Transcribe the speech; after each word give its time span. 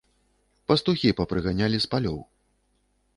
Пастухi 0.69 1.11
папрыганялi 1.19 1.77
з 1.85 1.91
палёў. 1.95 2.19